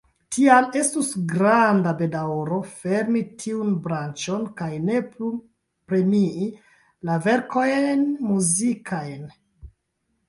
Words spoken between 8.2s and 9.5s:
muzikajn.